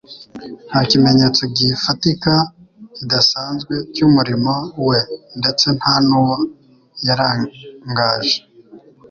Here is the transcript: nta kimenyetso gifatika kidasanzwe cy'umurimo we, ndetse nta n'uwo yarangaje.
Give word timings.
nta 0.69 0.81
kimenyetso 0.89 1.41
gifatika 1.57 2.33
kidasanzwe 2.95 3.73
cy'umurimo 3.93 4.53
we, 4.87 4.99
ndetse 5.39 5.65
nta 5.77 5.93
n'uwo 6.07 6.35
yarangaje. 7.07 8.37